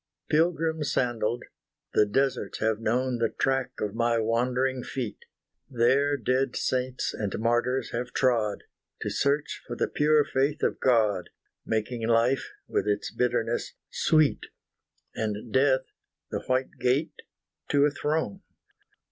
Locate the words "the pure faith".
9.75-10.63